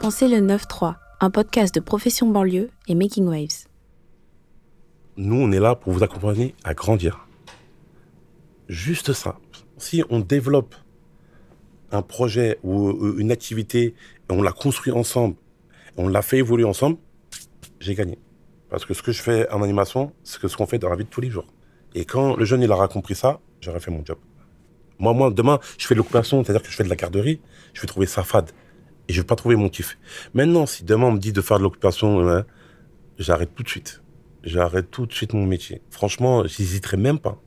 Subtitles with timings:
[0.00, 3.66] Pensez le 9-3, un podcast de Profession Banlieue et Making Waves.
[5.16, 7.26] Nous, on est là pour vous accompagner à grandir.
[8.68, 9.40] Juste ça.
[9.76, 10.76] Si on développe
[11.90, 13.96] un projet ou une activité
[14.30, 15.34] on l'a construit ensemble,
[15.96, 16.98] on l'a fait évoluer ensemble,
[17.80, 18.18] j'ai gagné.
[18.70, 21.04] Parce que ce que je fais en animation, c'est ce qu'on fait dans la vie
[21.04, 21.46] de tous les jours.
[21.96, 24.18] Et quand le jeune il aura compris ça, j'aurai fait mon job.
[25.00, 27.40] Moi, moi, demain, je fais de l'occupation, c'est-à-dire que je fais de la garderie,
[27.72, 28.52] je vais trouver ça fade.
[29.08, 29.98] Et je vais pas trouver mon kiff.
[30.34, 32.44] Maintenant, si demain on me dit de faire de l'occupation, hein,
[33.18, 34.02] j'arrête tout de suite.
[34.44, 35.82] J'arrête tout de suite mon métier.
[35.90, 37.40] Franchement, j'hésiterai même pas.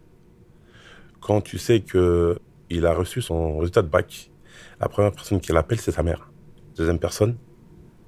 [1.19, 4.31] Quand tu sais que il a reçu son résultat de bac,
[4.79, 6.31] la première personne qui l'appelle, c'est sa mère.
[6.75, 7.37] Deuxième personne,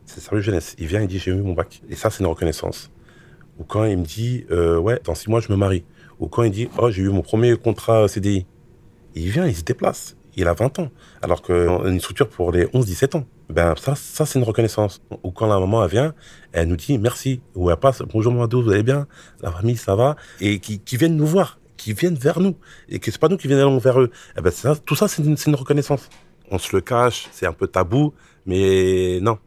[0.06, 0.76] c'est sa jeunesse.
[0.80, 1.82] Il vient, il dit j'ai eu mon bac.
[1.90, 2.92] Et ça, c'est une reconnaissance.
[3.60, 5.86] Ou quand il me dit euh, ouais, dans six mois, je me marie.
[6.20, 8.46] Ou quand il dit oh, j'ai eu mon premier contrat CDI.
[9.16, 10.18] Il vient, il se déplace.
[10.36, 10.90] Il a 20 ans.
[11.22, 13.26] Alors qu'une structure pour les 11-17 ans.
[13.50, 15.02] Ben, ça, ça c'est une reconnaissance.
[15.24, 16.14] Ou quand la maman elle vient,
[16.52, 17.42] elle nous dit merci.
[17.56, 19.08] Ou elle passe bonjour maman, vous allez bien?
[19.42, 20.16] La famille, ça va?
[20.40, 22.56] Et qui, viennent nous voir, qui viennent vers nous.
[22.90, 24.12] Et que c'est pas nous qui viennent vers eux.
[24.38, 24.52] Eh ben,
[24.86, 26.10] tout ça, c'est une, une reconnaissance.
[26.52, 28.14] On se le cache, c'est un peu tabou,
[28.46, 29.40] mais non,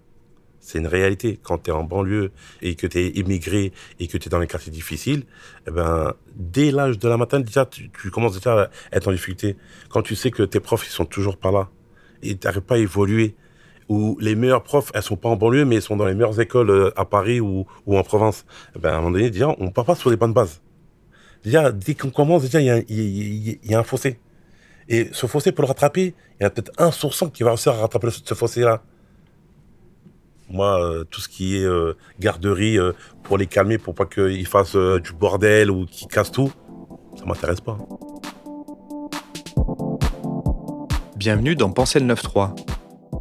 [0.67, 1.39] c'est une réalité.
[1.43, 4.41] Quand tu es en banlieue et que tu es immigré et que tu es dans
[4.41, 5.25] les quartiers difficiles,
[5.69, 9.57] eh ben, dès l'âge de la matin, déjà, tu, commences déjà à être en difficulté.
[9.89, 11.71] Quand tu sais que tes profs, ils sont toujours pas là
[12.23, 13.37] et tu n'arrives pas à évoluer,
[13.89, 16.41] ou les meilleurs profs, elles sont pas en banlieue, mais elles sont dans les meilleures
[16.41, 19.71] écoles euh, à Paris ou, en province, eh ben, à un moment donné, déjà, on
[19.71, 20.61] part pas sur les bonnes bases.
[21.45, 24.19] Déjà, dès qu'on commence, il y, a un fossé.
[24.89, 27.73] Et ce fossé, pour le rattraper, il y a peut-être un sur qui va réussir
[27.73, 28.83] à rattraper ce fossé-là.
[30.49, 32.79] Moi, euh, tout ce qui est euh, garderie
[33.23, 36.53] pour les calmer, pour pas qu'ils fassent du bordel ou qu'ils cassent tout,
[37.17, 37.79] ça m'intéresse pas.
[41.17, 42.55] Bienvenue dans Pensez le 9-3,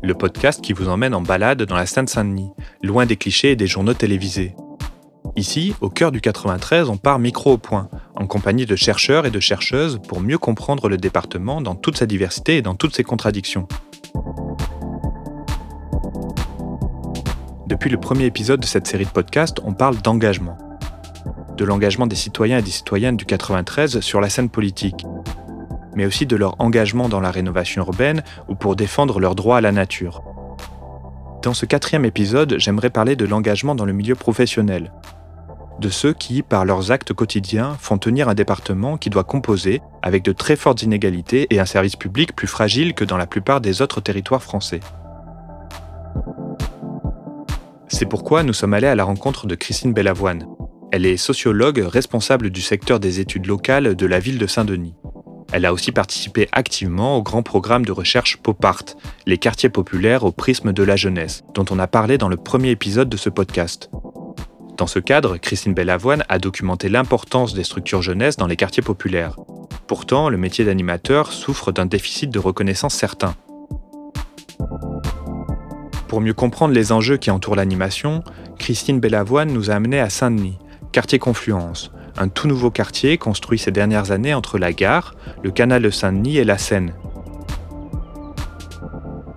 [0.06, 2.52] le podcast qui vous emmène en balade dans la Seine-Saint-Denis,
[2.84, 4.56] loin des clichés et des journaux télévisés.
[5.36, 9.32] Ici, au cœur du 93, on part micro au point, en compagnie de chercheurs et
[9.32, 13.04] de chercheuses pour mieux comprendre le département dans toute sa diversité et dans toutes ses
[13.04, 13.68] contradictions.
[17.68, 20.58] Depuis le premier épisode de cette série de podcasts, on parle d'engagement.
[21.58, 25.06] De l'engagement des citoyens et des citoyennes du 93 sur la scène politique,
[25.96, 29.62] mais aussi de leur engagement dans la rénovation urbaine ou pour défendre leur droit à
[29.62, 30.24] la nature.
[31.42, 34.92] Dans ce quatrième épisode, j'aimerais parler de l'engagement dans le milieu professionnel,
[35.80, 40.24] de ceux qui, par leurs actes quotidiens, font tenir un département qui doit composer avec
[40.24, 43.82] de très fortes inégalités et un service public plus fragile que dans la plupart des
[43.82, 44.80] autres territoires français.
[47.88, 50.48] C'est pourquoi nous sommes allés à la rencontre de Christine Bellavoine.
[50.92, 54.96] Elle est sociologue responsable du secteur des études locales de la ville de Saint-Denis.
[55.52, 58.84] Elle a aussi participé activement au grand programme de recherche Popart,
[59.26, 62.72] les quartiers populaires au prisme de la jeunesse, dont on a parlé dans le premier
[62.72, 63.90] épisode de ce podcast.
[64.78, 69.38] Dans ce cadre, Christine Bellavoine a documenté l'importance des structures jeunesse dans les quartiers populaires.
[69.88, 73.36] Pourtant, le métier d'animateur souffre d'un déficit de reconnaissance certain.
[76.08, 78.24] Pour mieux comprendre les enjeux qui entourent l'animation,
[78.60, 80.58] Christine Bellavoine nous a amenés à Saint-Denis,
[80.92, 85.82] quartier Confluence, un tout nouveau quartier construit ces dernières années entre la gare, le canal
[85.82, 86.94] de Saint-Denis et la Seine.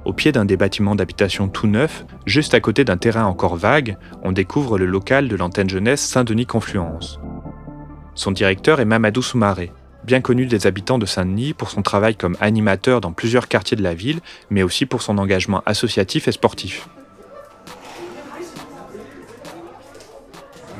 [0.04, 3.98] Au pied d'un des bâtiments d'habitation tout neuf, juste à côté d'un terrain encore vague,
[4.22, 7.20] on découvre le local de l'antenne jeunesse Saint-Denis Confluence.
[8.14, 9.70] Son directeur est Mamadou Soumaré,
[10.04, 13.82] bien connu des habitants de Saint-Denis pour son travail comme animateur dans plusieurs quartiers de
[13.82, 16.88] la ville, mais aussi pour son engagement associatif et sportif.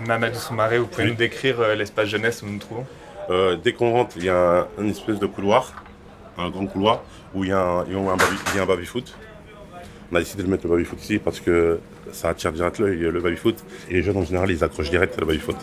[0.08, 2.86] Mamadou Soumaré, vous pouvez nous décrire euh, l'espace jeunesse où nous nous trouvons
[3.28, 5.84] euh, Dès qu'on rentre, il y a une espèce de couloir,
[6.38, 7.02] un grand couloir,
[7.34, 9.14] où il y a un, un baby-foot.
[10.10, 11.78] On a décidé de mettre le baby-foot ici parce que
[12.10, 13.62] ça attire direct l'œil, le baby-foot.
[13.90, 15.56] Et les jeunes, en général, ils accrochent direct le baby-foot.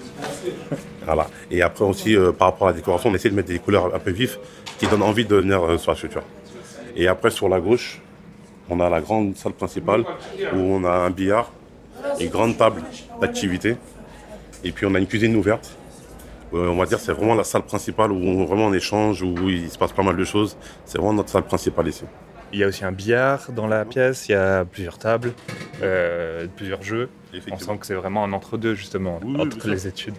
[1.05, 1.25] Voilà.
[1.49, 3.95] Et après aussi, euh, par rapport à la décoration, on essaie de mettre des couleurs
[3.95, 4.37] un peu vives
[4.77, 6.23] qui donnent envie de venir euh, sur la structure.
[6.95, 7.99] Et après, sur la gauche,
[8.69, 10.05] on a la grande salle principale
[10.53, 11.51] où on a un billard,
[12.19, 12.83] une grande table
[13.19, 13.77] d'activité.
[14.65, 15.77] Et puis on a une cuisine ouverte.
[16.53, 19.49] Euh, on va dire c'est vraiment la salle principale où on, vraiment on échange, où
[19.49, 20.57] il se passe pas mal de choses.
[20.85, 22.03] C'est vraiment notre salle principale ici.
[22.51, 25.33] Il y a aussi un billard dans la pièce, il y a plusieurs tables,
[26.55, 27.09] plusieurs jeux.
[27.51, 30.15] On sent que c'est vraiment un entre-deux justement, entre les études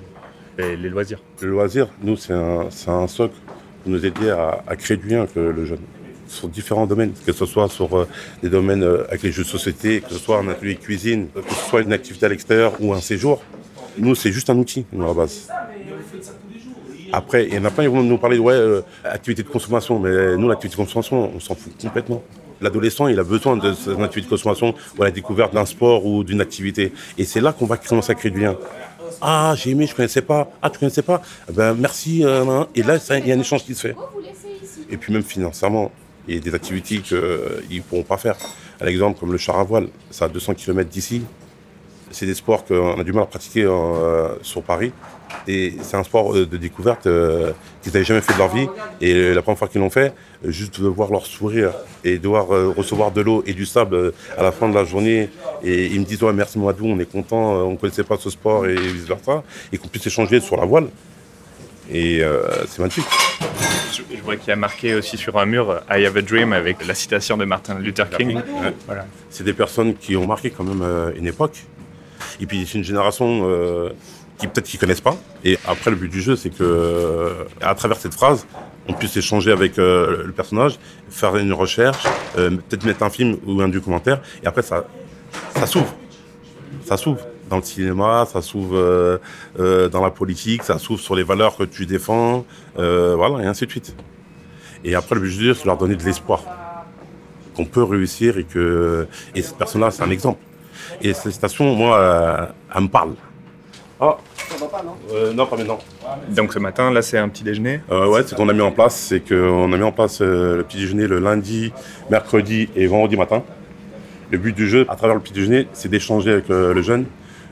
[0.58, 1.20] et les loisirs.
[1.40, 3.34] Le loisir, nous, c'est un, un, socle
[3.82, 5.81] pour nous aider à, créer du lien avec le, jeune
[6.28, 8.08] sur différents domaines, que ce soit sur euh,
[8.43, 11.54] des domaines euh, avec les jeux de société, que ce soit un atelier cuisine, que
[11.54, 13.43] ce soit une activité à l'extérieur ou un séjour.
[13.98, 15.48] Nous, c'est juste un outil à la base.
[17.12, 19.48] Après, il y en a plein qui vont nous parler de ouais, euh, activité de
[19.48, 22.22] consommation, mais nous, l'activité de consommation, on s'en fout complètement.
[22.60, 26.25] L'adolescent, il a besoin de cette activité de consommation ou la découverte d'un sport ou
[26.25, 26.93] d'une activité.
[27.19, 28.56] Et c'est là qu'on va commencer à créer du lien.
[29.20, 30.50] Ah, j'ai aimé, je connaissais pas.
[30.60, 31.22] Ah, tu connaissais pas?
[31.52, 32.25] Ben merci.
[32.25, 33.96] Euh, et là, il y a un échange qui se fait.
[34.90, 35.90] Et puis même financièrement,
[36.26, 38.37] il y a des activités qu'ils ne pourront pas faire.
[38.81, 41.22] À l'exemple, comme le char à voile, ça à 200 km d'ici.
[42.16, 44.90] C'est des sports qu'on a du mal à pratiquer euh, sur Paris.
[45.46, 47.52] Et c'est un sport euh, de découverte euh,
[47.82, 48.66] qu'ils n'avaient jamais fait de leur vie.
[49.02, 51.72] Et la première fois qu'ils l'ont fait, juste de voir leur sourire
[52.04, 55.28] et de devoir recevoir de l'eau et du sable à la fin de la journée.
[55.62, 58.30] Et ils me disent ouais, merci Moadou, on est content, on ne connaissait pas ce
[58.30, 59.42] sport et vice versa.
[59.70, 60.86] Et qu'on puisse échanger sur la voile.
[61.92, 62.22] Et
[62.66, 63.04] c'est magnifique.
[63.92, 66.86] Je vois qu'il y a marqué aussi sur un mur I have a dream avec
[66.86, 68.40] la citation de Martin Luther King.
[68.86, 69.04] Voilà.
[69.28, 71.66] C'est des personnes qui ont marqué quand même une époque.
[72.40, 73.90] Et puis c'est une génération euh,
[74.38, 75.17] qui peut-être qu'ils connaissent pas.
[75.44, 78.46] Et après le but du jeu, c'est que euh, à travers cette phrase,
[78.88, 80.78] on puisse échanger avec euh, le personnage,
[81.08, 84.20] faire une recherche, peut-être mettre un film ou un documentaire.
[84.43, 84.84] Et après ça,
[85.55, 85.94] ça s'ouvre,
[86.84, 89.20] ça s'ouvre dans le cinéma, ça s'ouvre
[89.56, 92.44] dans la politique, ça s'ouvre sur les valeurs que tu défends,
[92.75, 93.94] voilà, et ainsi de suite.
[94.84, 96.43] Et après, le but du jeu, c'est leur donner de l'espoir
[97.56, 100.38] qu'on peut réussir et que et cette personne-là, c'est un exemple.
[101.02, 103.12] Et cette station, moi, euh, elle me parle.
[104.00, 104.16] Ah
[104.60, 104.96] va pas, non?
[105.12, 105.78] Euh, Non, pas maintenant.
[106.30, 107.80] Donc ce matin, là, c'est un petit déjeuner?
[107.90, 110.58] Euh, Ouais, ce qu'on a mis en place, c'est qu'on a mis en place euh,
[110.58, 111.72] le petit déjeuner le lundi,
[112.10, 113.42] mercredi et vendredi matin.
[114.30, 117.06] Le but du jeu, à travers le petit déjeuner, c'est d'échanger avec le jeune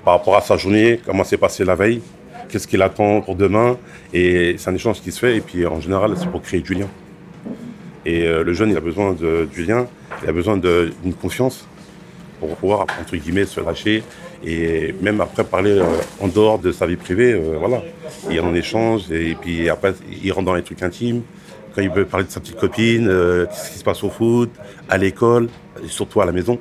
[0.05, 2.03] par rapport à sa journée, comment s'est passé la veille,
[2.49, 3.77] qu'est-ce qu'il attend pour demain.
[4.13, 5.37] Et c'est un échange qui se fait.
[5.37, 6.89] Et puis en général, c'est pour créer du lien.
[8.05, 9.87] Et le jeune, il a besoin de, du lien,
[10.23, 11.67] il a besoin d'une confiance
[12.47, 14.03] pour pouvoir, entre guillemets, se lâcher
[14.45, 15.85] et même après parler euh,
[16.21, 17.83] en dehors de sa vie privée, euh, voilà.
[18.31, 21.23] Il en échange et puis après, il rentre dans les trucs intimes.
[21.75, 24.51] Quand il veut parler de sa petite copine, euh, ce qui se passe au foot,
[24.89, 25.49] à l'école,
[25.83, 26.59] et surtout à la maison.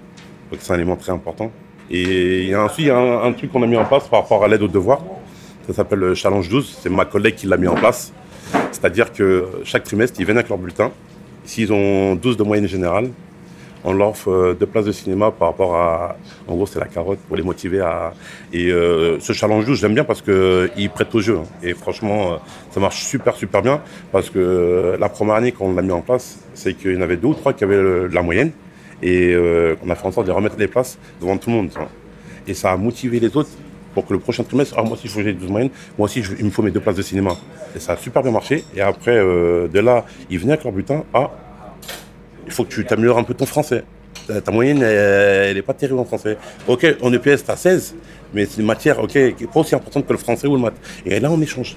[0.58, 1.52] C'est un élément très important.
[1.92, 4.48] Et il y a un, un truc qu'on a mis en place par rapport à
[4.48, 5.04] l'aide aux devoirs.
[5.68, 6.80] Ça s'appelle le Challenge 12.
[6.82, 8.14] C'est ma collègue qui l'a mis en place.
[8.72, 10.92] C'est-à-dire que chaque trimestre, ils viennent avec leur bulletin.
[11.46, 13.10] S'ils ont 12 de moyenne générale,
[13.84, 16.16] on leur offre euh, deux places de cinéma par rapport à.
[16.48, 18.14] En gros, c'est la carotte pour les motiver à.
[18.52, 21.38] Et euh, ce challenge je j'aime bien parce qu'ils euh, prêtent au jeu.
[21.38, 21.46] Hein.
[21.62, 22.40] Et franchement,
[22.72, 23.82] ça marche super, super bien.
[24.12, 27.02] Parce que la première année, quand on l'a mis en place, c'est qu'il y en
[27.02, 28.52] avait deux ou trois qui avaient la moyenne.
[29.02, 29.36] Et
[29.84, 31.70] on a fait en sorte de remettre les places devant tout le monde.
[32.48, 33.50] Et ça a motivé les autres
[33.94, 36.46] pour que le prochain trimestre, ah, moi aussi, je veux 12 moyennes, moi aussi, il
[36.46, 37.36] me faut mes deux places de cinéma.
[37.76, 38.64] Et ça a super bien marché.
[38.76, 41.04] Et après, de là, ils venaient avec leur butin.
[41.14, 41.32] Ah,
[42.46, 43.84] il faut que tu t'améliores un peu ton français.
[44.28, 46.38] Ta, moyenne, elle n'est pas terrible en français.
[46.68, 47.96] Ok, en EPS, tu as 16,
[48.34, 50.62] mais c'est une matière ok, qui n'est pas aussi importante que le français ou le
[50.62, 50.80] maths.
[51.06, 51.76] Et là, on échange.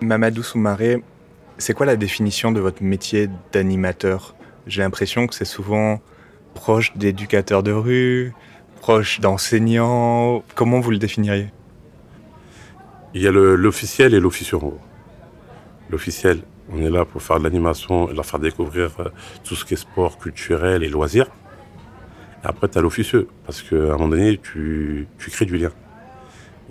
[0.00, 1.02] Mamadou Soumaré,
[1.58, 4.34] c'est quoi la définition de votre métier d'animateur?
[4.66, 6.00] J'ai l'impression que c'est souvent
[6.54, 8.32] proche d'éducateurs de rue,
[8.80, 10.42] proche d'enseignants.
[10.54, 11.48] Comment vous le définiriez?
[13.14, 14.58] Il y a l'officiel et l'officieux.
[15.90, 16.40] L'officiel,
[16.72, 19.04] on est là pour faire de l'animation et leur faire découvrir euh,
[19.42, 21.26] tout ce qui est sport, culturel et loisirs.
[22.42, 25.70] Et après, tu as l'officieux, parce qu'à un moment donné, tu, crées du lien.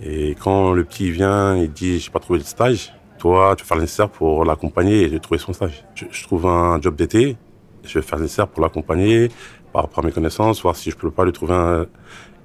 [0.02, 3.68] Et quand le petit vient et dit j'ai pas trouvé de stage, toi, tu vas
[3.68, 5.84] faire le nécessaire pour l'accompagner et trouver son stage.
[5.94, 7.36] Je, trouve un job d'été,
[7.84, 9.28] je vais faire le nécessaire pour l'accompagner
[9.72, 11.86] par à mes connaissances, voir si je peux pas lui trouver un.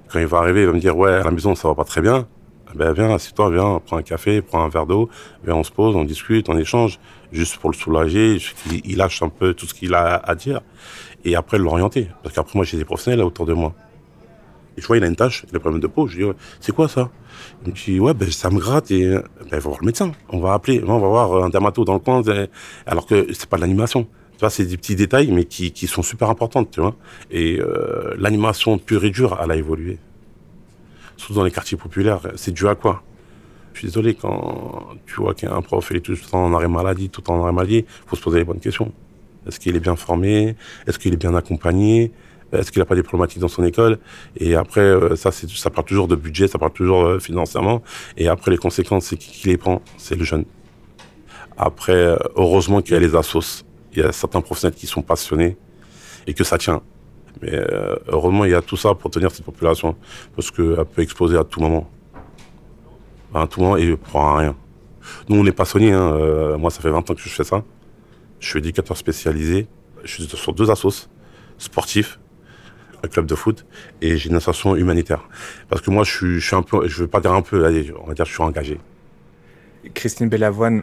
[0.08, 1.84] Quand il va arriver, il va me dire ouais, à la maison ça va pas
[1.84, 2.26] très bien.
[2.74, 5.08] Ben viens, assieds-toi, viens, prends un café, prends un verre d'eau,
[5.44, 6.98] viens, on se pose, on discute, on échange,
[7.32, 8.38] juste pour le soulager,
[8.84, 10.60] il, lâche un peu tout ce qu'il a à dire,
[11.24, 12.08] et après l'orienter.
[12.22, 13.74] Parce qu'après, moi, j'ai des professionnels autour de moi.
[14.76, 16.30] Et je vois, il a une tâche, il a des problèmes de peau, je dis,
[16.60, 17.10] c'est quoi ça?
[17.64, 20.12] Il me dit, ouais, ben, ça me gratte, et ben, il va voir le médecin.
[20.28, 22.22] On va appeler, on va voir un dermato dans le coin,
[22.86, 24.06] alors que c'est pas de l'animation.
[24.48, 26.94] C'est des petits détails, mais qui, qui sont super importants, tu vois.
[27.30, 29.98] Et euh, l'animation pure et dure, elle a évolué
[31.20, 33.02] surtout dans les quartiers populaires, c'est dû à quoi?
[33.74, 36.66] Je suis désolé, quand tu vois qu'il y a un prof, est tout en arrêt
[36.66, 38.90] maladie, tout en arrêt maladie, il faut se poser les bonnes questions.
[39.46, 40.56] Est-ce qu'il est bien formé?
[40.86, 42.10] Est-ce qu'il est bien accompagné?
[42.52, 43.98] Est-ce qu'il n'a pas des problématiques dans son école?
[44.36, 47.82] Et après, euh, ça, ça part toujours de budget, ça part toujours euh, financièrement.
[48.16, 49.82] Et après, les conséquences, c'est qui les prend?
[49.98, 50.44] C'est le jeune.
[51.56, 53.64] Après, euh, heureusement qu'il y a les assos.
[53.92, 55.56] Il y a certains professionnels qui sont passionnés
[56.26, 56.80] et que ça tient.
[57.42, 59.96] Mais euh, heureusement, il y a tout ça pour tenir cette population,
[60.34, 61.88] parce qu'elle peut exploser à tout moment.
[63.34, 64.56] À tout moment, et prend rien.
[65.28, 65.92] Nous, on n'est pas soignés.
[65.92, 66.12] Hein.
[66.14, 67.62] Euh, moi, ça fait 20 ans que je fais ça.
[68.40, 69.66] Je suis éducateur spécialisé.
[70.04, 71.08] Je suis sur deux assos,
[71.58, 72.18] sportifs,
[73.04, 73.66] un club de foot,
[74.00, 75.28] et j'ai une association humanitaire.
[75.68, 77.64] Parce que moi, je suis, je suis un peu, je veux pas dire un peu,
[77.64, 78.78] allez, on va dire, je suis engagé.
[79.94, 80.82] Christine Bellavoine,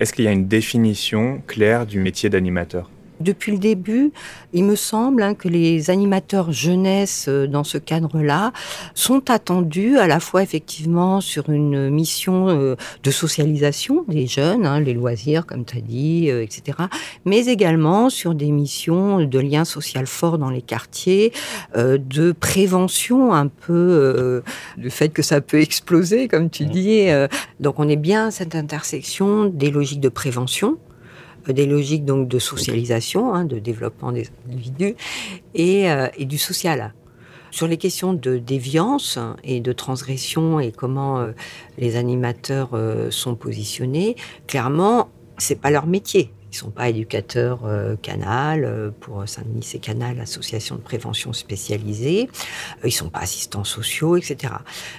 [0.00, 2.88] Est-ce qu'il y a une définition claire du métier d'animateur?
[3.20, 4.12] Depuis le début,
[4.52, 8.52] il me semble hein, que les animateurs jeunesse euh, dans ce cadre-là
[8.94, 14.80] sont attendus à la fois effectivement sur une mission euh, de socialisation des jeunes, hein,
[14.80, 16.78] les loisirs comme tu as dit, euh, etc.,
[17.24, 21.32] mais également sur des missions de lien social fort dans les quartiers,
[21.74, 24.42] de prévention un peu
[24.76, 27.06] du fait que ça peut exploser, comme tu dis.
[27.60, 30.78] donc on est bien à cette intersection des logiques de prévention
[31.52, 34.94] des logiques donc de socialisation, hein, de développement des individus
[35.54, 36.94] et, euh, et, du social.
[37.50, 41.32] Sur les questions de déviance et de transgression et comment euh,
[41.78, 46.30] les animateurs euh, sont positionnés, clairement, c'est pas leur métier.
[46.50, 47.60] Ils sont pas éducateurs
[48.00, 52.30] canal pour Saint-Denis c'est Canal, association de prévention spécialisée.
[52.82, 54.54] ils sont pas assistants sociaux, etc.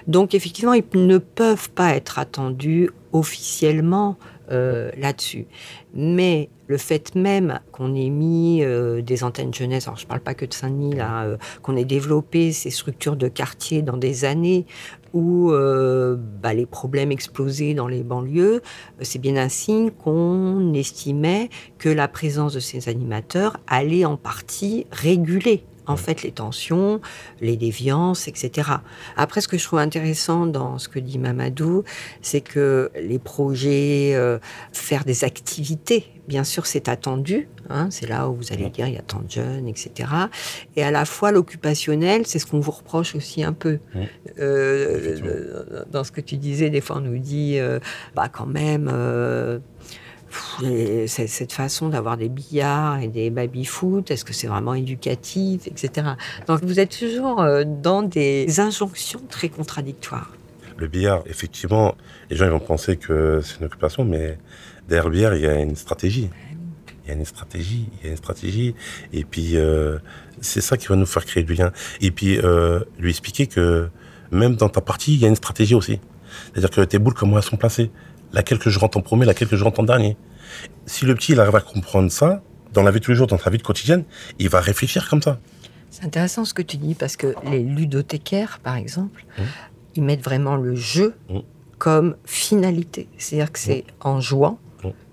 [0.05, 4.15] Donc effectivement, ils ne peuvent pas être attendus officiellement
[4.51, 5.45] euh, là-dessus.
[5.93, 10.21] Mais le fait même qu'on ait mis euh, des antennes jeunesse, alors je ne parle
[10.21, 14.65] pas que de Saint-Denis, euh, qu'on ait développé ces structures de quartier dans des années
[15.13, 18.61] où bah, les problèmes explosaient dans les banlieues,
[19.01, 24.85] c'est bien un signe qu'on estimait que la présence de ces animateurs allait en partie
[24.91, 27.01] réguler en fait les tensions,
[27.41, 28.69] les déviances, etc.
[29.17, 31.84] Après, ce que je trouve intéressant dans ce que dit Mamadou,
[32.22, 34.38] c'est que les projets, euh,
[34.72, 37.50] faire des activités, bien sûr, c'est attendu.
[37.69, 40.10] Hein, c'est là où vous allez dire il y a tant de jeunes, etc.
[40.75, 43.79] Et à la fois l'occupationnel, c'est ce qu'on vous reproche aussi un peu.
[44.39, 47.79] Euh, dans ce que tu disais, des fois on nous dit, euh,
[48.15, 48.89] bah quand même
[51.07, 56.09] cette façon d'avoir des billards et des baby-foot, est-ce que c'est vraiment éducatif, etc.
[56.48, 60.31] Donc vous êtes toujours euh, dans des injonctions très contradictoires.
[60.77, 61.95] Le billard, effectivement,
[62.29, 64.38] les gens ils vont penser que c'est une occupation, mais
[64.88, 66.29] derrière le billard, il y a une stratégie.
[67.03, 68.75] Il y a une stratégie, il y a une stratégie.
[69.13, 69.98] Et puis, euh,
[70.41, 71.71] c'est ça qui va nous faire créer du lien.
[72.01, 73.89] Et puis, euh, lui expliquer que
[74.31, 76.00] même dans ta partie, il y a une stratégie aussi.
[76.53, 77.91] C'est-à-dire que tes boules, comment elles sont placées
[78.33, 80.17] laquelle que je rentre en premier, laquelle que je rentre en dernier.
[80.86, 82.41] Si le petit il arrive à comprendre ça,
[82.74, 84.03] dans la vie de tous les jours, dans sa vie quotidienne,
[84.38, 85.39] il va réfléchir comme ça.
[85.89, 89.41] C'est intéressant ce que tu dis, parce que les ludothécaires, par exemple, mmh.
[89.95, 91.39] ils mettent vraiment le jeu mmh.
[91.77, 93.07] comme finalité.
[93.17, 94.07] C'est-à-dire que c'est mmh.
[94.07, 94.59] en jouant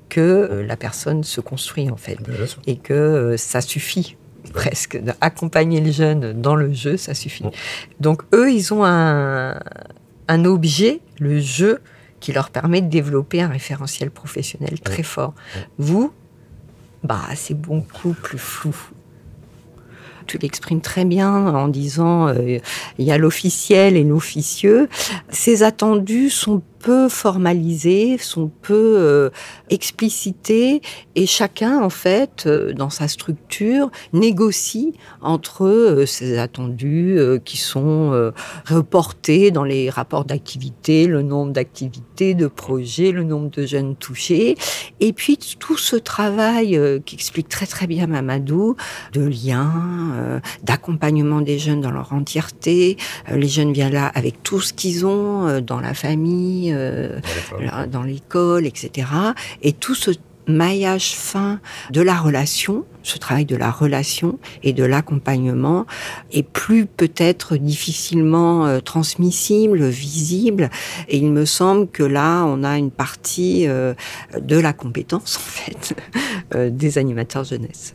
[0.09, 2.19] que euh, la personne se construit, en fait.
[2.67, 4.17] Et que euh, ça suffit
[4.53, 7.45] presque d'accompagner le jeune dans le jeu, ça suffit.
[7.99, 9.59] Donc eux, ils ont un,
[10.29, 11.81] un objet, le jeu,
[12.21, 15.35] qui leur permet de développer un référentiel professionnel très fort.
[15.79, 16.13] Vous,
[17.03, 18.75] bah, c'est beaucoup plus flou.
[20.27, 22.59] Tu l'exprimes très bien en disant euh,
[22.99, 24.89] il y a l'officiel et l'officieux.
[25.29, 29.31] Ces attendus sont peu formalisés, sont peu euh,
[31.17, 38.33] et chacun, en fait, euh, dans sa structure, négocie entre euh, ces attendus qui sont
[38.67, 44.57] reportés dans les rapports d'activité, le nombre d'activités, de projets, le nombre de jeunes touchés,
[45.01, 48.77] et puis tout ce travail qui explique très très bien Mamadou,
[49.13, 52.97] de lien, d'accompagnement des jeunes dans leur entièreté.
[53.31, 58.67] les jeunes viennent là avec tout ce qu'ils ont dans la famille, euh, dans l'école,
[58.67, 59.09] etc.
[59.63, 60.11] Et tout ce
[60.49, 61.59] maillage fin
[61.91, 65.87] de la relation, ce travail de la relation et de l'accompagnement
[66.31, 70.71] est plus peut-être difficilement euh, transmissible, visible.
[71.09, 73.95] Et il me semble que là, on a une partie euh,
[74.41, 75.97] de la compétence, en fait,
[76.71, 77.93] des animateurs jeunesse.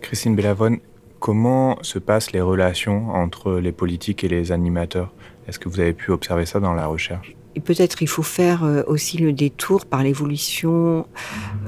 [0.00, 0.78] Christine Bellavone,
[1.20, 5.12] comment se passent les relations entre les politiques et les animateurs?
[5.48, 7.34] Est-ce que vous avez pu observer ça dans la recherche?
[7.60, 11.06] Peut-être il faut faire euh, aussi le détour par l'évolution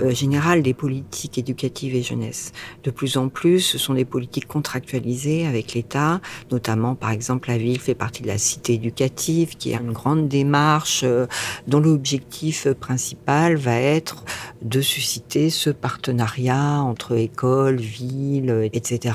[0.03, 2.53] euh, générale des politiques éducatives et jeunesse.
[2.85, 7.59] De plus en plus, ce sont des politiques contractualisées avec l'État, notamment par exemple la
[7.59, 11.27] ville fait partie de la cité éducative, qui est une grande démarche euh,
[11.67, 14.25] dont l'objectif principal va être
[14.63, 19.15] de susciter ce partenariat entre écoles, villes, etc.,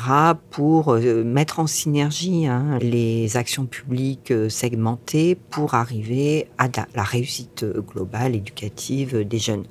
[0.51, 6.60] pour mettre en synergie hein, les actions publiques segmentées pour arriver à
[6.95, 9.63] la réussite globale éducative des jeunes.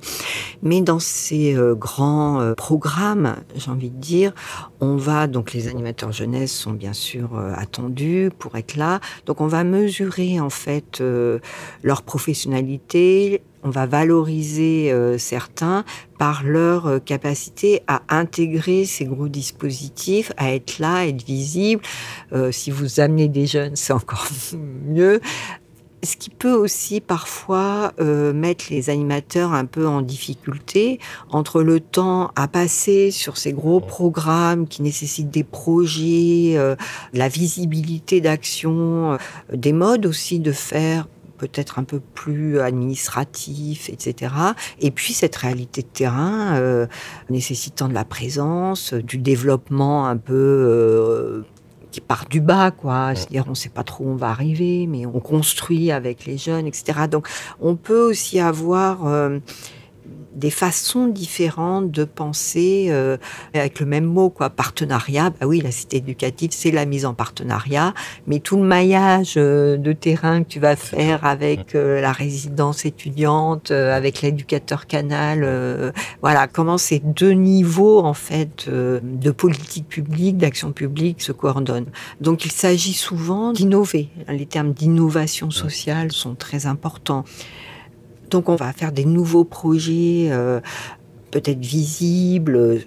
[0.63, 4.33] Mais dans ces euh, grands euh, programmes, j'ai envie de dire,
[4.79, 8.99] on va donc les animateurs jeunesse sont bien sûr euh, attendus pour être là.
[9.25, 11.03] Donc on va mesurer en fait
[11.83, 15.83] leur professionnalité, on va valoriser certains
[16.17, 21.81] par leur capacité à intégrer ces gros dispositifs, à être là, être visible.
[22.51, 24.27] si vous amenez des jeunes, c'est encore
[24.87, 25.21] mieux
[26.03, 31.79] ce qui peut aussi parfois euh, mettre les animateurs un peu en difficulté entre le
[31.79, 36.75] temps à passer sur ces gros programmes qui nécessitent des projets, euh,
[37.13, 39.17] la visibilité d'action, euh,
[39.53, 44.31] des modes aussi de faire peut-être un peu plus administratif, etc.
[44.79, 46.87] Et puis cette réalité de terrain
[47.31, 51.43] nécessitant de la présence, du développement un peu
[51.91, 53.13] qui part du bas, quoi.
[53.15, 56.37] C'est-à-dire, on ne sait pas trop où on va arriver, mais on construit avec les
[56.37, 57.01] jeunes, etc.
[57.09, 57.27] Donc,
[57.59, 59.39] on peut aussi avoir euh,
[60.35, 63.17] des façons différentes de penser euh,
[63.53, 64.49] avec le même mot quoi.
[64.49, 65.29] Partenariat.
[65.29, 67.93] Bah oui la cité éducative c'est la mise en partenariat.
[68.27, 72.85] Mais tout le maillage euh, de terrain que tu vas faire avec euh, la résidence
[72.85, 76.47] étudiante avec l'éducateur canal voilà.
[76.47, 81.89] Comment ces deux niveaux en fait de politique publique d'action publique se coordonnent.
[82.19, 84.09] Donc il s'agit souvent d'innover.
[84.27, 87.25] Les termes d'innovation sociale sont très importants
[88.31, 90.59] donc on va faire des nouveaux projets euh,
[91.29, 92.81] peut-être visibles,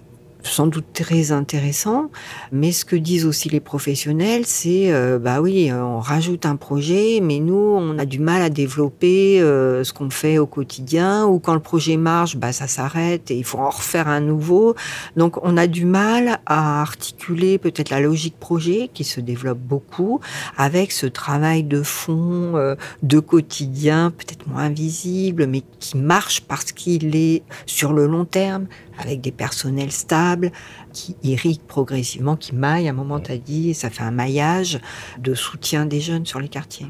[0.45, 2.11] sans doute très intéressant.
[2.53, 7.21] Mais ce que disent aussi les professionnels, c'est euh, bah oui, on rajoute un projet,
[7.23, 11.27] mais nous, on a du mal à développer euh, ce qu'on fait au quotidien.
[11.27, 14.75] Ou quand le projet marche, bah ça s'arrête et il faut en refaire un nouveau.
[15.17, 20.21] Donc on a du mal à articuler peut-être la logique projet qui se développe beaucoup
[20.57, 26.73] avec ce travail de fond, euh, de quotidien, peut-être moins visible, mais qui marche parce
[26.73, 28.67] qu'il est sur le long terme
[28.99, 30.51] avec des personnels stables
[30.93, 32.89] qui irriguent progressivement, qui maillent.
[32.89, 34.81] À un moment, tu as dit, ça fait un maillage
[35.19, 36.87] de soutien des jeunes sur les quartiers.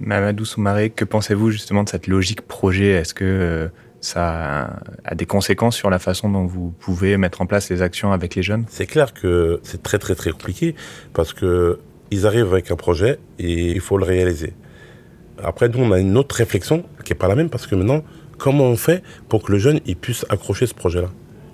[0.00, 2.90] Mamadou Soumaré, que pensez-vous justement de cette logique projet?
[2.90, 3.68] Est-ce que euh,
[4.00, 8.12] ça a des conséquences sur la façon dont vous pouvez mettre en place les actions
[8.12, 8.64] avec les jeunes?
[8.68, 10.74] C'est clair que c'est très très très compliqué
[11.12, 11.78] parce que
[12.10, 14.54] ils arrivent avec un projet et il faut le réaliser.
[15.42, 18.02] Après, nous, on a une autre réflexion qui n'est pas la même parce que maintenant,
[18.42, 21.10] comment on fait pour que le jeune il puisse accrocher ce projet-là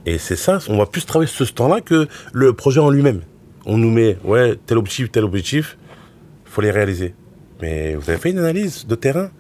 [0.07, 3.21] Et c'est ça, on va plus travailler ce temps-là que le projet en lui-même.
[3.66, 5.76] On nous met, ouais, tel objectif, tel objectif,
[6.46, 7.14] faut les réaliser.
[7.61, 9.31] Mais vous avez fait une analyse de terrain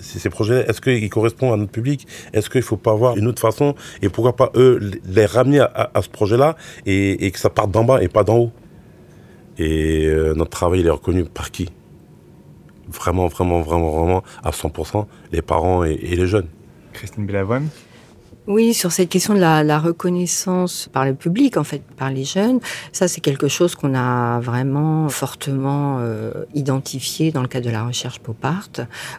[0.00, 2.08] ces projets, est-ce qu'ils correspondent à notre public?
[2.32, 3.76] Est-ce qu'il ne faut pas avoir une autre façon?
[4.02, 8.02] Et pourquoi pas eux les ramener à, ce projet-là et, que ça parte d'en bas
[8.02, 8.52] et pas d'en haut?
[9.56, 11.70] Et euh, notre travail, il est reconnu par qui?
[12.88, 16.48] Vraiment, vraiment, vraiment, vraiment, à 100%, les parents et les jeunes.
[16.94, 17.70] Christine Bellavoine
[18.46, 22.60] oui, sur cette question de la, reconnaissance par le public, en fait, par les jeunes,
[22.92, 27.84] ça c'est quelque chose qu'on a vraiment fortement euh, identifié dans le cadre de la
[27.84, 28.68] recherche Popart,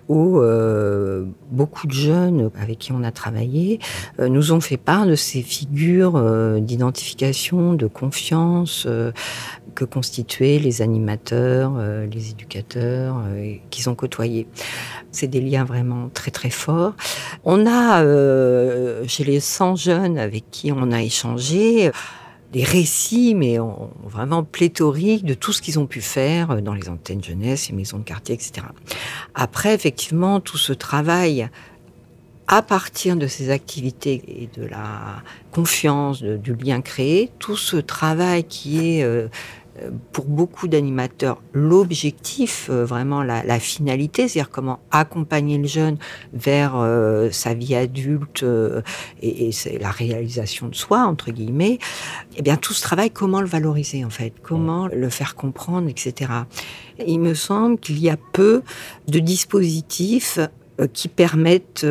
[0.10, 3.80] où euh, beaucoup de jeunes avec qui on a travaillé
[4.20, 6.22] euh, nous ont fait part de ces figures
[6.62, 8.88] d'identification, de confiance
[9.74, 11.74] que constituaient les animateurs,
[12.12, 13.22] les éducateurs
[13.70, 14.48] qu'ils ont côtoyés.
[15.12, 16.94] C'est des liens vraiment très très forts.
[17.44, 18.04] On a
[19.16, 21.90] chez les 100 jeunes avec qui on a échangé,
[22.52, 23.58] des récits, mais
[24.04, 28.00] vraiment pléthoriques de tout ce qu'ils ont pu faire dans les antennes jeunesse, les maisons
[28.00, 28.68] de quartier, etc.
[29.34, 31.50] Après, effectivement, tout ce travail
[32.48, 38.44] à partir de ces activités et de la confiance, du lien créé, tout ce travail
[38.44, 39.28] qui est euh,
[40.12, 45.98] pour beaucoup d'animateurs l'objectif, euh, vraiment la, finalité, c'est-à-dire comment accompagner le jeune
[46.34, 48.82] vers euh, sa vie adulte euh,
[49.22, 51.74] et, c'est la réalisation de soi entre guillemets.
[51.74, 51.80] et
[52.38, 56.32] eh bien, tout ce travail, comment le valoriser en fait, comment le faire comprendre, etc.
[57.06, 58.62] Il me semble qu'il y a peu
[59.08, 60.40] de dispositifs
[60.92, 61.86] qui permettent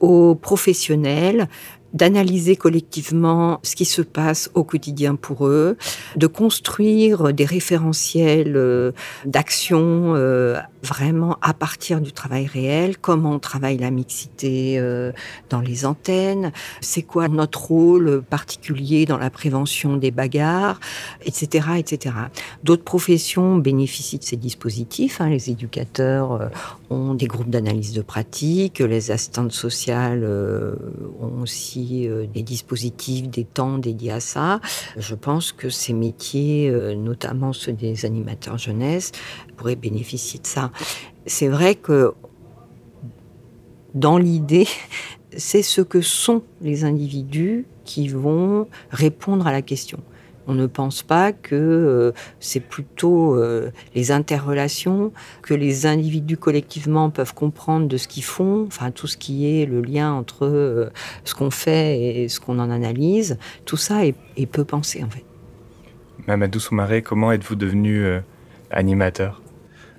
[0.00, 1.48] aux professionnels
[1.94, 5.76] d'analyser collectivement ce qui se passe au quotidien pour eux,
[6.16, 8.92] de construire des référentiels euh,
[9.24, 15.12] d'action euh, vraiment à partir du travail réel, comment on travaille la mixité euh,
[15.50, 20.80] dans les antennes, c'est quoi notre rôle particulier dans la prévention des bagarres,
[21.24, 21.68] etc.
[21.78, 22.14] etc.
[22.64, 25.30] D'autres professions bénéficient de ces dispositifs, hein.
[25.30, 26.50] les éducateurs
[26.90, 30.24] ont des groupes d'analyse de pratique, les assistantes sociales
[31.20, 31.77] ont aussi
[32.08, 34.60] euh, des dispositifs, des temps dédiés à ça.
[34.96, 39.12] Je pense que ces métiers, euh, notamment ceux des animateurs jeunesse,
[39.56, 40.70] pourraient bénéficier de ça.
[41.26, 42.14] C'est vrai que
[43.94, 44.66] dans l'idée,
[45.36, 49.98] c'est ce que sont les individus qui vont répondre à la question.
[50.50, 57.10] On ne pense pas que euh, c'est plutôt euh, les interrelations que les individus collectivement
[57.10, 60.88] peuvent comprendre de ce qu'ils font, enfin tout ce qui est le lien entre euh,
[61.24, 63.36] ce qu'on fait et ce qu'on en analyse.
[63.66, 64.14] Tout ça est,
[64.50, 65.24] peu pensé en fait.
[66.26, 68.06] Mamadou Soumaré, comment êtes-vous devenu
[68.70, 69.42] animateur?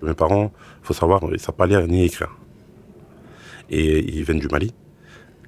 [0.02, 2.36] Mes parents, faut savoir, ils ne savent pas lire ni écrire.
[3.70, 4.74] Et ils viennent du Mali.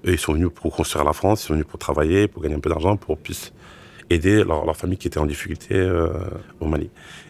[0.06, 2.56] Eux, ils sont venus pour construire la France, ils sont venus pour travailler, pour gagner
[2.56, 3.52] un peu d'argent, pour puisse
[4.14, 6.10] aider leur, famille qui était en difficulté euh,
[6.60, 6.90] au Mali.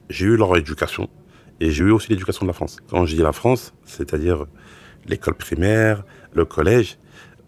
[0.10, 1.10] J'ai eu leur éducation
[1.60, 2.78] et j'ai eu aussi l'éducation de la France.
[2.90, 4.46] Quand je dis la France, c'est-à-dire
[5.08, 6.98] l'école primaire, le collège,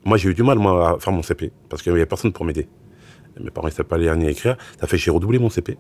[0.06, 2.46] moi j'ai eu du mal à faire mon CP parce qu'il n'y avait personne pour
[2.46, 2.68] m'aider.
[3.40, 5.78] Mes parents ne savaient pas lire ni écrire, ça fait que j'ai redoublé mon CP.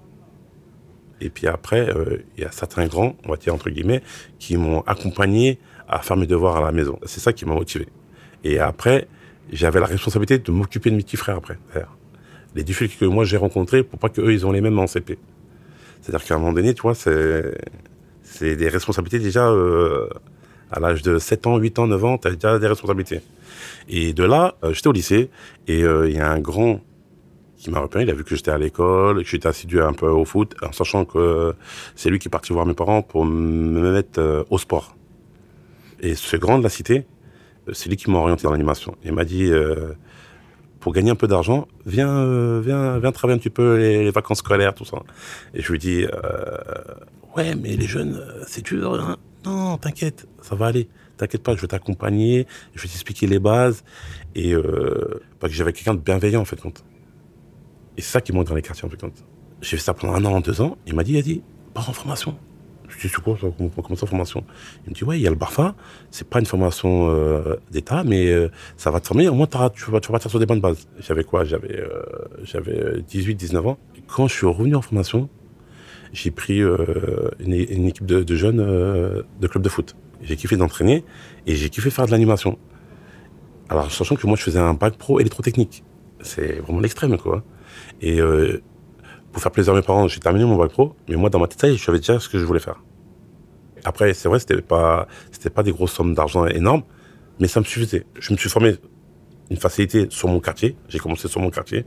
[1.21, 4.01] Et puis après, euh, il y a certains grands, on va dire entre guillemets,
[4.39, 6.99] qui m'ont accompagné à faire mes devoirs à la maison.
[7.05, 7.87] C'est ça qui m'a motivé.
[8.43, 9.07] Et après,
[9.51, 11.57] j'avais la responsabilité de m'occuper de mes petits frères après.
[12.55, 15.17] Les difficultés que moi j'ai rencontrées pour pas qu'eux ils ont les mêmes en CP.
[16.03, 17.57] C'est-à-dire qu'à un moment donné, tu vois, c'est,
[18.21, 20.09] c'est des responsabilités déjà euh,
[20.69, 23.21] à l'âge de 7 ans, 8 ans, 9 ans, tu as déjà des responsabilités.
[23.87, 25.29] Et de là, euh, j'étais au lycée
[25.67, 26.81] et euh, il y a un grand
[27.55, 30.09] qui m'a repéré, il a vu que j'étais à l'école, que j'étais assidu un peu
[30.09, 31.53] au foot, en sachant que
[31.95, 34.97] c'est lui qui est parti voir mes parents pour me mettre au sport.
[36.01, 37.05] Et ce grand de la cité,
[37.71, 38.97] c'est lui qui m'a orienté dans l'animation.
[39.05, 39.49] Il m'a dit,
[40.83, 44.39] pour gagner un peu d'argent, viens, euh, viens, viens travailler un petit peu les, vacances
[44.39, 44.97] scolaires, tout ça.
[45.53, 46.57] Et je lui dis, euh,
[47.37, 48.93] ouais, mais les jeunes, c'est dur.
[48.99, 49.15] Hein
[49.45, 50.89] non, t'inquiète, ça va aller.
[51.15, 53.85] T'inquiète pas, je vais t'accompagner, je vais t'expliquer les bases.
[54.35, 54.53] Et
[55.39, 56.83] parce que j'avais quelqu'un de bienveillant, en fait, compte.
[57.95, 59.23] Et c'est ça qui manque dans les quartiers, en fait, compte.
[59.61, 60.77] J'ai fait ça pendant un an, deux ans.
[60.85, 61.43] Il m'a dit, dit,
[61.73, 62.37] pars en formation.
[62.97, 64.43] Je c'est quoi ça Comment ça, formation?
[64.85, 65.75] Il me dit, ouais, il y a le BARFA.
[66.11, 69.27] C'est pas une formation euh, d'État, mais euh, ça va te former.
[69.27, 70.87] Au moins, tu vas, tu partir sur des bonnes bases.
[70.99, 71.43] J'avais quoi?
[71.43, 72.03] J'avais euh,
[72.43, 73.77] j'avais 18, 19 ans.
[74.07, 75.29] Quand je suis revenu en formation,
[76.11, 79.95] j'ai pris une, équipe de, jeunes de club de foot.
[80.21, 81.03] J'ai kiffé d'entraîner
[81.47, 82.59] et j'ai kiffé faire de l'animation.
[83.69, 85.83] Alors, sachant que moi, je faisais un bac pro électrotechnique.
[86.21, 87.43] C'est vraiment l'extrême, quoi.
[88.01, 88.19] Et
[89.33, 91.47] pour faire plaisir à mes parents, j'ai terminé mon bac pro, mais moi, dans ma
[91.47, 92.81] tête, je savais déjà ce que je voulais faire.
[93.83, 96.83] Après, c'est vrai, c'était pas, c'était pas des grosses sommes d'argent énormes,
[97.39, 98.05] mais ça me suffisait.
[98.19, 98.75] Je me suis formé
[99.49, 100.77] une facilité sur mon quartier.
[100.87, 101.85] J'ai commencé sur mon quartier.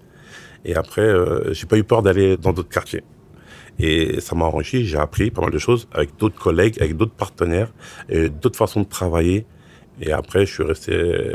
[0.65, 3.05] Et après, euh, j'ai pas eu peur d'aller dans d'autres quartiers.
[3.79, 4.85] Et ça m'a enrichi.
[4.85, 7.73] J'ai appris pas mal de choses avec d'autres collègues, avec d'autres partenaires,
[8.11, 9.47] d'autres façons de travailler.
[10.01, 11.35] Et après, je suis resté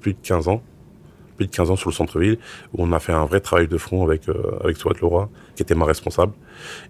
[0.00, 0.62] plus de 15 ans
[1.36, 2.38] plus de 15 ans sur le centre-ville,
[2.72, 5.62] où on a fait un vrai travail de front avec, euh, avec Swat Leroy, qui
[5.62, 6.32] était ma responsable,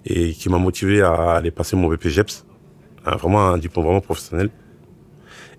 [0.04, 2.46] et qui m'a motivé à aller passer mon BPGEPS,
[3.04, 4.50] vraiment un diplôme vraiment professionnel.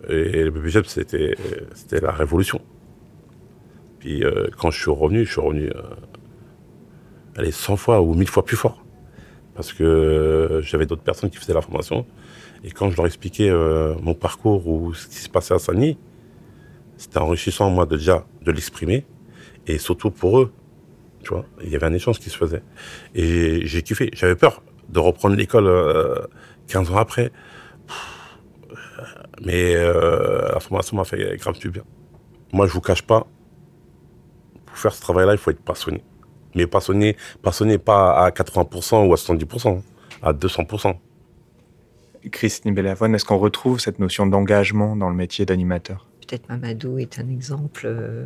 [0.07, 1.35] Et le BPGEPS, c'était,
[1.73, 2.61] c'était la révolution.
[3.99, 5.81] Puis euh, quand je suis revenu, je suis revenu euh,
[7.35, 8.83] allez, 100 fois ou 1000 fois plus fort.
[9.55, 12.05] Parce que j'avais d'autres personnes qui faisaient la formation.
[12.63, 13.49] Et quand je leur expliquais
[14.01, 15.97] mon parcours ou ce qui se passait à Sani,
[16.97, 19.05] c'était enrichissant, moi, de déjà de l'exprimer.
[19.67, 20.53] Et surtout pour eux,
[21.23, 22.63] tu vois, il y avait un échange qui se faisait.
[23.15, 24.11] Et j'ai kiffé.
[24.13, 25.65] J'avais peur de reprendre l'école
[26.67, 27.31] 15 euh, ans après.
[29.43, 31.83] Mais euh, la formation m'a fait grave du bien.
[32.53, 33.27] Moi, je vous cache pas,
[34.65, 36.03] pour faire ce travail-là, il faut être passionné.
[36.53, 39.81] Mais passionné, passionné pas à 80% ou à 70%,
[40.21, 40.95] à 200%.
[42.31, 46.07] Christine Bellavone, est-ce qu'on retrouve cette notion d'engagement dans le métier d'animateur?
[46.27, 48.25] Peut-être Mamadou est un exemple euh,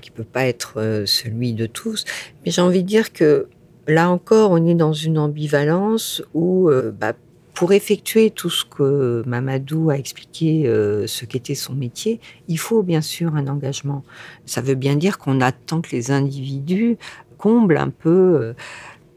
[0.00, 2.04] qui peut pas être euh, celui de tous,
[2.44, 3.48] mais j'ai envie de dire que
[3.86, 7.12] là encore, on est dans une ambivalence où, euh, bah,
[7.54, 10.62] pour effectuer tout ce que Mamadou a expliqué,
[11.08, 14.04] ce qu'était son métier, il faut bien sûr un engagement.
[14.46, 16.98] Ça veut bien dire qu'on attend que les individus
[17.36, 18.54] comblent un peu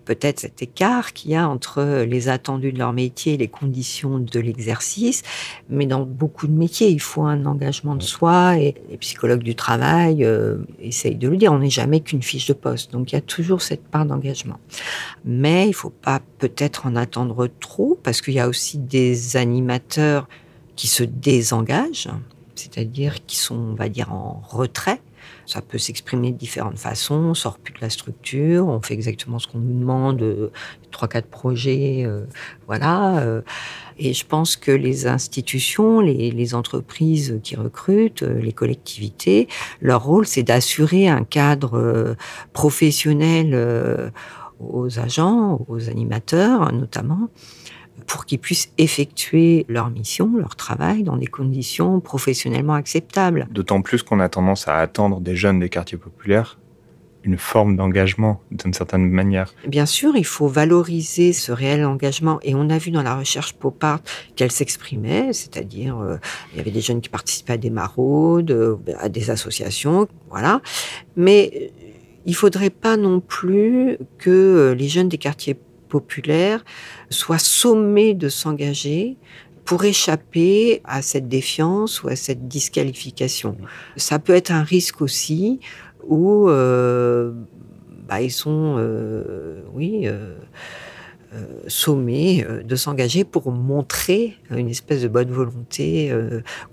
[0.05, 4.19] peut-être cet écart qu'il y a entre les attendus de leur métier et les conditions
[4.19, 5.23] de l'exercice.
[5.69, 9.55] Mais dans beaucoup de métiers, il faut un engagement de soi et les psychologues du
[9.55, 11.53] travail euh, essayent de le dire.
[11.53, 12.91] On n'est jamais qu'une fiche de poste.
[12.91, 14.59] Donc il y a toujours cette part d'engagement.
[15.25, 20.27] Mais il faut pas peut-être en attendre trop parce qu'il y a aussi des animateurs
[20.75, 22.09] qui se désengagent,
[22.55, 25.01] c'est-à-dire qui sont, on va dire, en retrait
[25.45, 27.15] ça peut s'exprimer de différentes façons.
[27.15, 30.51] On sort plus de la structure, on fait exactement ce qu'on nous demande, euh,
[30.91, 32.25] trois quatre projets, euh,
[32.67, 33.19] voilà.
[33.19, 33.41] Euh.
[33.97, 39.47] et je pense que les institutions, les, entreprises qui recrutent, les collectivités,
[39.79, 42.15] leur rôle c'est d'assurer un cadre
[42.51, 44.11] professionnel
[44.59, 47.29] aux agents, aux animateurs notamment,
[48.05, 53.47] pour qu'ils puissent effectuer leur mission, leur travail dans des conditions professionnellement acceptables.
[53.51, 56.57] D'autant plus qu'on a tendance à attendre des jeunes des quartiers populaires
[57.23, 59.53] une forme d'engagement d'une certaine manière.
[59.67, 63.53] Bien sûr, il faut valoriser ce réel engagement et on a vu dans la recherche
[63.53, 64.01] Popart
[64.35, 66.17] qu'elle s'exprimait, c'est-à-dire euh,
[66.51, 70.61] il y avait des jeunes qui participaient à des maraudes, euh, à des associations, voilà.
[71.15, 71.67] Mais euh,
[72.25, 75.57] il faudrait pas non plus que les jeunes des quartiers
[75.91, 76.63] populaires
[77.09, 79.17] soient sommés de s'engager
[79.65, 83.57] pour échapper à cette défiance ou à cette disqualification.
[83.97, 85.59] Ça peut être un risque aussi
[86.07, 87.33] où euh,
[88.07, 90.35] bah, ils sont, euh, oui, euh,
[91.67, 96.11] sommés de s'engager pour montrer une espèce de bonne volonté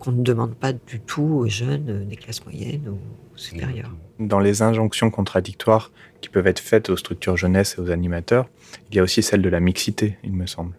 [0.01, 2.99] qu'on ne demande pas du tout aux jeunes des classes moyennes ou
[3.37, 3.95] supérieures.
[4.19, 8.49] Dans les injonctions contradictoires qui peuvent être faites aux structures jeunesse et aux animateurs,
[8.91, 10.75] il y a aussi celle de la mixité, il me semble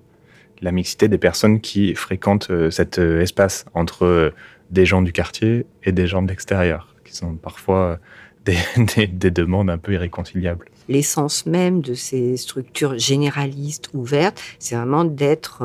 [0.62, 4.32] la mixité des personnes qui fréquentent euh, cet euh, espace entre euh,
[4.71, 7.99] des gens du quartier et des gens de l'extérieur, qui sont parfois
[8.45, 10.65] des, demandes un peu irréconciliables.
[10.88, 15.63] L'essence même de ces structures généralistes ouvertes, c'est vraiment d'être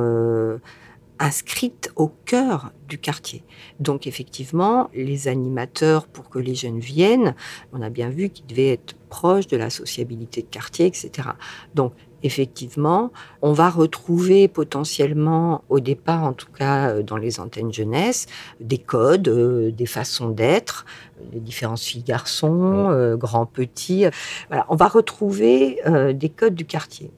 [1.24, 3.42] inscrite au cœur du quartier.
[3.80, 7.34] Donc effectivement, les animateurs, pour que les jeunes viennent,
[7.72, 11.30] on a bien vu qu'ils devaient être proches de la sociabilité de quartier, etc.
[11.74, 13.10] Donc effectivement,
[13.40, 18.26] on va retrouver potentiellement, au départ en tout cas euh, dans les antennes jeunesse,
[18.60, 20.84] des codes, euh, des façons d'être,
[21.32, 24.06] les différences filles-garçons, euh, grands-petits.
[24.48, 25.80] Voilà, on va retrouver
[26.14, 27.10] des codes du quartier.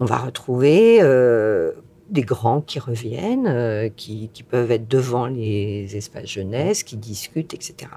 [0.00, 1.00] On va retrouver
[2.10, 7.90] des grands qui reviennent, qui, qui, peuvent être devant les espaces jeunesse, qui discutent, etc.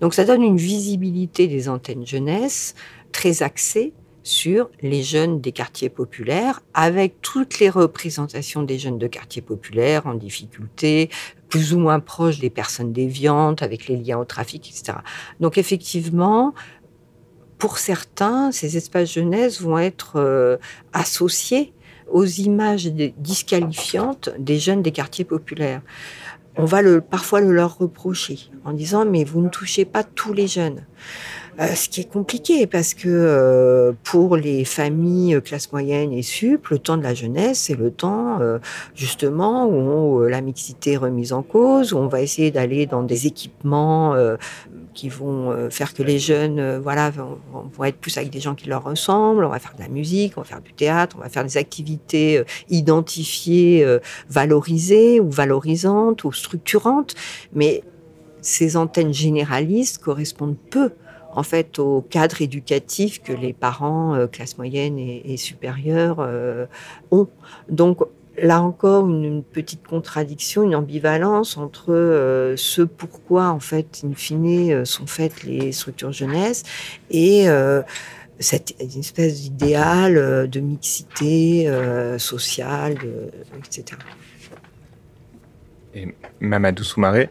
[0.00, 2.74] Donc ça donne une visibilité des antennes jeunesse
[3.12, 3.92] très axée
[4.24, 10.06] sur les jeunes des quartiers populaires, avec toutes les représentations des jeunes de quartiers populaires
[10.06, 11.10] en difficulté,
[11.50, 14.98] plus ou moins proches des personnes déviantes, avec les liens au trafic, etc.
[15.40, 16.54] Donc effectivement,
[17.58, 20.56] pour certains, ces espaces jeunesse vont être euh,
[20.94, 21.74] associés
[22.10, 25.82] aux images disqualifiantes des jeunes des quartiers populaires.
[26.56, 30.46] On va parfois le leur reprocher en disant mais vous ne touchez pas tous les
[30.46, 30.84] jeunes.
[31.60, 36.22] Euh, ce qui est compliqué parce que euh, pour les familles euh, classe moyenne et
[36.22, 38.40] sup, le temps de la jeunesse, c'est le temps
[38.94, 43.26] justement où la mixité est remise en cause, où on va essayer d'aller dans des
[43.26, 44.14] équipements
[44.94, 48.68] qui vont faire que les jeunes, voilà, vont, vont, être plus avec des gens qui
[48.68, 49.44] leur ressemblent.
[49.44, 51.56] On va faire de la musique, on va faire du théâtre, on va faire des
[51.56, 53.86] activités identifiées,
[54.28, 57.14] valorisées ou valorisantes ou structurantes.
[57.52, 57.82] Mais
[58.40, 60.90] ces antennes généralistes correspondent peu
[61.34, 66.66] en fait au cadre éducatif que les parents euh, classe moyenne et, supérieure euh,
[67.10, 67.26] ont.
[67.68, 67.98] Donc
[68.38, 74.84] là encore une, petite contradiction, une ambivalence entre euh, ce pourquoi en fait in fine
[74.84, 76.62] sont faites les structures jeunesse
[77.10, 77.46] et
[78.40, 81.70] cette espèce d'idéal de mixité
[82.18, 82.96] sociale,
[83.58, 83.98] etc.
[85.94, 86.08] Et
[86.40, 87.30] Mamadou Soumaré,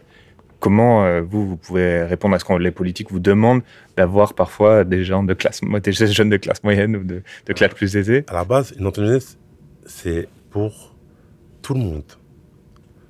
[0.64, 3.60] Comment euh, vous, vous pouvez répondre à ce que les politiques vous demandent
[3.98, 7.98] d'avoir parfois des gens de classe, des jeunes de classe moyenne ou de, classe plus
[7.98, 8.24] aisée?
[8.28, 9.18] À la base, une antenne
[9.84, 10.93] c'est pour
[11.64, 12.04] tout le monde.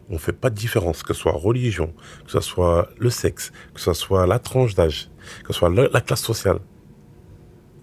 [0.08, 1.92] On ne fait pas de différence, que ce soit religion,
[2.24, 5.10] que ce soit le sexe, que ce soit la tranche d'âge,
[5.42, 6.58] que ce soit la, classe sociale.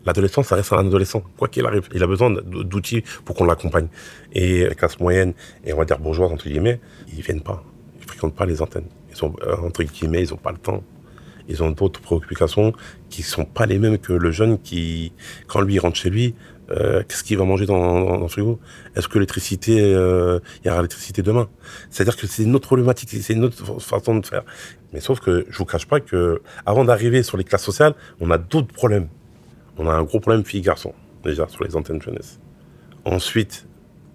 [0.06, 1.90] L'adolescent, ça reste un adolescent, quoi qu'il arrive.
[1.94, 3.88] Il a besoin d'outils pour qu'on l'accompagne.
[4.32, 5.34] Et la classe moyenne,
[5.66, 6.80] et on va dire bourgeoise, entre guillemets,
[7.14, 7.64] ils viennent pas.
[8.00, 8.88] Ils fréquentent pas les antennes.
[9.12, 10.84] Ils ont, euh, entre guillemets, ils n'ont pas le temps.
[11.50, 12.72] Ils ont d'autres préoccupations
[13.10, 15.12] qui sont pas les mêmes que le jeune qui,
[15.48, 16.34] quand lui rentre chez lui,
[16.72, 18.60] euh, qu'est-ce qu'il va manger dans, dans, le frigo?
[18.96, 21.50] Est-ce que l'électricité, euh, y aura l'électricité demain?
[21.90, 24.44] C'est-à-dire que c'est une autre problématique, c'est une autre façon de faire.
[24.94, 28.32] Mais sauf que je vous cache pas que avant d'arriver sur les classes sociales, on
[28.32, 29.08] a d'autres problèmes.
[29.78, 32.40] On a un gros problème filles-garçons déjà sur les antennes jeunesse.
[33.06, 33.68] Ensuite,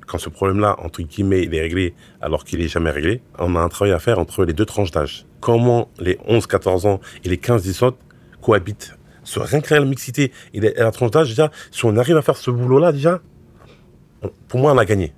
[0.06, 3.60] quand ce problème-là, entre guillemets, il est réglé alors qu'il est jamais réglé, on a
[3.60, 5.26] un travail à faire entre les deux tranches d'âge.
[5.40, 7.96] Comment les 11-14 ans et les 15-17 ans
[8.40, 8.95] cohabitent
[9.26, 12.36] Sur rien que la mixité et la tranche d'âge, déjà, si on arrive à faire
[12.36, 13.20] ce boulot-là, déjà,
[14.46, 15.12] pour moi, on a gagné.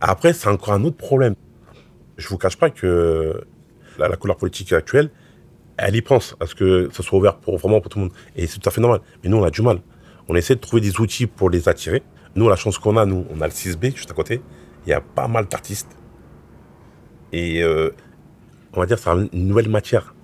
[0.00, 1.34] Après, c'est encore un autre problème.
[2.16, 3.44] Je vous cache pas que
[3.98, 5.10] la, la couleur politique actuelle,
[5.76, 8.14] elle y pense à ce que ce soit ouvert pour vraiment pour tout le monde.
[8.36, 9.00] Et c'est tout à fait normal.
[9.22, 9.82] Mais nous, on a du mal.
[10.28, 12.02] On essaie de trouver des outils pour les attirer.
[12.34, 14.40] Nous, la chance qu'on a, nous, on a le 6B juste à côté.
[14.86, 15.94] Il y a pas mal d'artistes.
[17.32, 17.90] Et euh,
[18.72, 20.14] on va dire, c'est une nouvelle matière.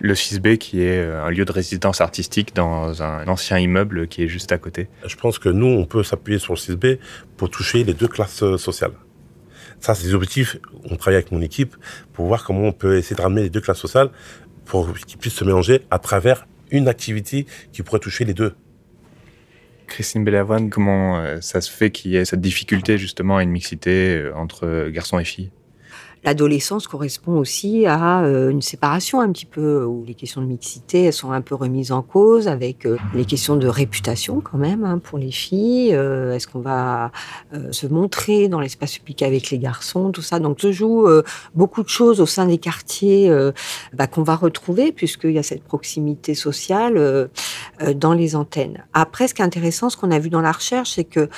[0.00, 4.22] Le 6B qui est euh, un lieu de résidence artistique dans un ancien immeuble qui
[4.22, 4.88] est juste à côté.
[5.06, 6.98] Je pense que nous, on peut s'appuyer sur le 6B
[7.36, 8.92] pour toucher les deux classes euh, sociales.
[9.80, 10.56] Ça, c'est des objectifs.
[10.84, 11.76] On travaille avec mon équipe
[12.12, 14.10] pour voir comment on peut essayer de ramener les deux classes sociales
[14.64, 18.54] pour qu'ils puissent se mélanger à travers une activité qui pourrait toucher les deux.
[19.86, 23.50] Christine Bellavoine, comment euh, ça se fait qu'il y ait cette difficulté justement à une
[23.50, 25.50] mixité entre garçons et filles?
[26.24, 31.12] L'adolescence correspond aussi à euh, une séparation un petit peu, où les questions de mixité,
[31.12, 34.98] sont un peu remises en cause, avec euh, les questions de réputation quand même hein,
[34.98, 35.94] pour les filles.
[35.94, 37.12] Euh, est-ce qu'on va
[37.70, 40.38] se montrer dans l'espace public avec les garçons, tout ça.
[40.38, 41.06] Donc se joue
[41.54, 43.30] beaucoup de choses au sein des quartiers
[43.92, 47.30] bah, qu'on va retrouver, puisqu'il y a cette proximité sociale
[47.94, 48.84] dans les antennes.
[48.92, 51.28] Après, ce qui est intéressant, ce qu'on a vu dans la recherche, c'est que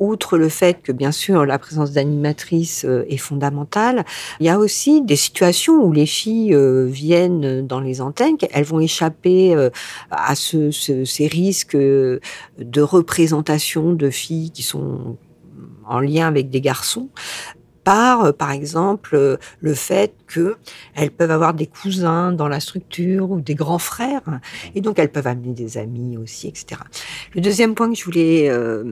[0.00, 4.04] outre le fait que bien sûr la présence d'animatrices euh, est fondamentale,
[4.40, 8.64] il y a aussi des situations où les filles euh, viennent dans les antennes, elles
[8.64, 9.70] vont échapper euh,
[10.10, 15.16] à ce, ces risques de représentation de filles qui sont
[15.86, 17.08] en lien avec des garçons
[17.88, 23.54] par, par exemple, le fait qu'elles peuvent avoir des cousins dans la structure ou des
[23.54, 24.40] grands frères,
[24.74, 26.82] et donc elles peuvent amener des amis aussi, etc.
[27.34, 28.84] Le deuxième point que je voulais euh,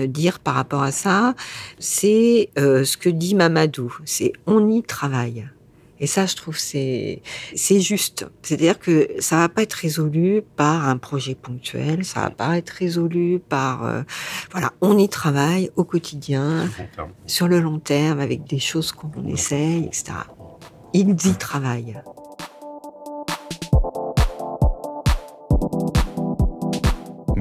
[0.00, 1.34] dire par rapport à ça,
[1.78, 5.48] c'est euh, ce que dit Mamadou, c'est on y travaille.
[6.00, 7.22] Et ça, je trouve, c'est
[7.54, 8.26] c'est juste.
[8.42, 12.70] C'est-à-dire que ça va pas être résolu par un projet ponctuel, ça va pas être
[12.70, 14.02] résolu par euh,
[14.50, 16.68] voilà, on y travaille au quotidien,
[17.26, 20.12] sur le long terme, avec des choses qu'on essaye, etc.
[20.92, 22.02] Ils y travaillent.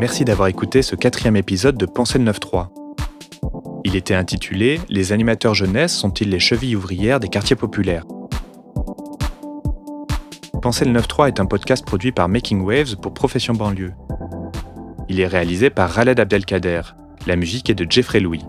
[0.04, 2.68] Merci d'avoir écouté ce quatrième épisode de Pensée le 9.3.
[3.86, 8.04] Il était intitulé Les animateurs jeunesse sont-ils les chevilles ouvrières des quartiers populaires?
[10.62, 13.94] Pensée le 9.3 est un podcast produit par Making Waves pour Profession Banlieue.
[15.08, 16.82] Il est réalisé par Khaled Abdelkader.
[17.26, 18.44] La musique est de Jeffrey Louis.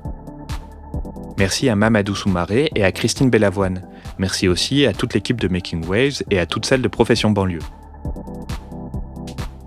[1.38, 3.86] Merci à Mamadou Soumaré et à Christine Bellavoine.
[4.18, 7.60] Merci aussi à toute l'équipe de Making Waves et à toutes celles de Profession Banlieue.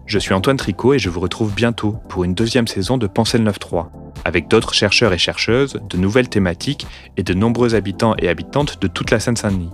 [0.08, 3.38] Je suis Antoine Tricot et je vous retrouve bientôt pour une deuxième saison de Pensée
[3.38, 3.88] le 9.3,
[4.24, 8.88] avec d'autres chercheurs et chercheuses, de nouvelles thématiques et de nombreux habitants et habitantes de
[8.88, 9.70] toute la Seine-Saint-Denis.